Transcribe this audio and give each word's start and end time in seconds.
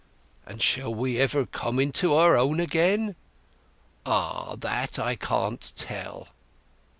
"And 0.47 0.63
shall 0.63 0.91
we 0.95 1.19
ever 1.19 1.45
come 1.45 1.77
into 1.79 2.15
our 2.15 2.35
own 2.35 2.59
again?" 2.59 3.15
"Ah—that 4.03 4.97
I 4.97 5.15
can't 5.15 5.71
tell!" 5.75 6.29